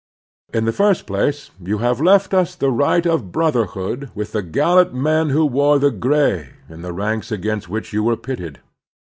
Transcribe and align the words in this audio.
In 0.51 0.65
the 0.65 0.71
first 0.73 1.05
place, 1.05 1.51
you 1.61 1.77
have 1.77 2.01
left 2.01 2.33
us 2.33 2.55
the 2.55 2.71
right 2.71 3.05
of 3.05 3.31
brotherhood 3.31 4.09
with 4.15 4.31
the 4.31 4.41
gallant 4.41 4.95
men 4.95 5.29
who 5.29 5.45
wore 5.45 5.77
the 5.77 5.91
2S2 5.91 5.91
The 5.91 5.97
Strenuous 5.99 6.47
Life 6.49 6.57
gray 6.65 6.73
in 6.73 6.81
the 6.81 6.91
ranks 6.93 7.31
against 7.31 7.69
which 7.69 7.93
you 7.93 8.03
were 8.03 8.17
pitted. 8.17 8.61